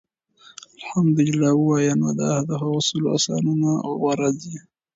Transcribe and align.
اَلْحَمْدُ 0.75 1.17
لِلَّه 1.27 1.49
ووايي، 1.55 1.91
نو 2.01 2.07
دا 2.19 2.31
د 2.47 2.49
هغو 2.61 2.79
سلو 2.87 3.05
آسونو 3.15 3.51
نه 3.61 3.71
غوره 3.99 4.29
دي 4.39 4.55